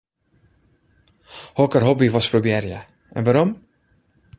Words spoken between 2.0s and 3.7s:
wolst probearje en wêrom?